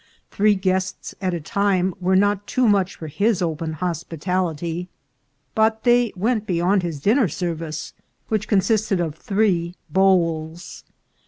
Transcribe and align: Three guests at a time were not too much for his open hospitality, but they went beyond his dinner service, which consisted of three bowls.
Three 0.31 0.55
guests 0.55 1.13
at 1.21 1.35
a 1.35 1.39
time 1.39 1.93
were 1.99 2.15
not 2.15 2.47
too 2.47 2.67
much 2.67 2.95
for 2.95 3.05
his 3.05 3.39
open 3.39 3.73
hospitality, 3.73 4.89
but 5.53 5.83
they 5.83 6.11
went 6.15 6.47
beyond 6.47 6.81
his 6.81 6.99
dinner 6.99 7.27
service, 7.27 7.93
which 8.27 8.47
consisted 8.47 8.99
of 8.99 9.13
three 9.13 9.75
bowls. 9.91 10.83